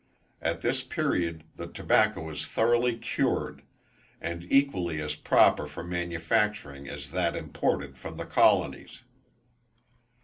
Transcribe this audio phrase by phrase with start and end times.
[0.41, 3.61] At this period the tobacco is thoroughly cured,
[4.19, 9.01] and equally as proper for manufacturing as that imported from the colonies.